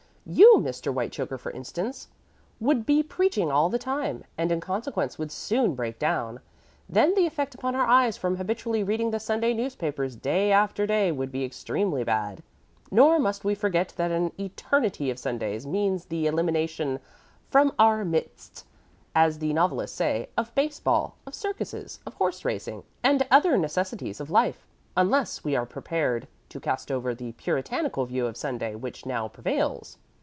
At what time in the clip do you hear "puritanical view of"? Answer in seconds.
27.33-28.37